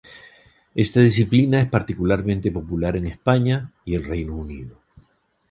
[0.73, 4.79] Esta disciplina es particularmente popular en España y el Reino Unido.